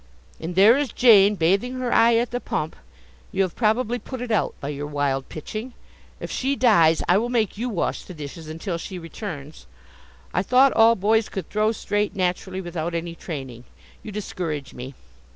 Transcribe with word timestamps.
And 0.39 0.55
there 0.55 0.79
is 0.79 0.91
Jane, 0.91 1.35
bathing 1.35 1.75
her 1.75 1.93
eye 1.93 2.15
at 2.15 2.31
the 2.31 2.39
pump. 2.39 2.75
You 3.31 3.43
have 3.43 3.55
probably 3.55 3.99
put 3.99 4.19
it 4.19 4.31
out 4.31 4.55
by 4.59 4.69
your 4.69 4.87
wild 4.87 5.29
pitching. 5.29 5.73
If 6.19 6.31
she 6.31 6.55
dies, 6.55 7.03
I 7.07 7.19
will 7.19 7.29
make 7.29 7.55
you 7.55 7.69
wash 7.69 8.01
the 8.05 8.15
dishes 8.15 8.47
until 8.49 8.79
she 8.79 8.97
returns. 8.97 9.67
I 10.33 10.41
thought 10.41 10.73
all 10.73 10.95
boys 10.95 11.29
could 11.29 11.51
throw 11.51 11.71
straight 11.71 12.15
naturally 12.15 12.61
without 12.61 12.95
any 12.95 13.13
training. 13.13 13.65
You 14.01 14.11
discourage 14.11 14.73
me. 14.73 14.95